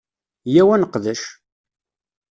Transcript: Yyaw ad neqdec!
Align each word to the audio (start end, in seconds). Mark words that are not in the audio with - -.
Yyaw 0.53 0.69
ad 0.75 0.79
neqdec! 0.81 1.23